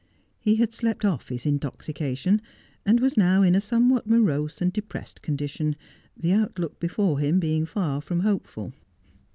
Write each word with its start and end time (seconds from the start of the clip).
He 0.39 0.55
had 0.55 0.73
slept 0.73 1.05
off 1.05 1.29
his 1.29 1.45
intoxication, 1.45 2.41
and 2.87 2.99
was 2.99 3.17
now 3.17 3.43
in 3.43 3.53
a 3.53 3.61
some 3.61 3.87
what 3.91 4.07
morose 4.07 4.59
and 4.59 4.73
depressed 4.73 5.21
condition, 5.21 5.75
the 6.17 6.33
outlook 6.33 6.79
before 6.79 7.19
him 7.19 7.39
beiDg 7.39 7.67
far 7.67 8.01
from 8.01 8.21
hopeful. 8.21 8.73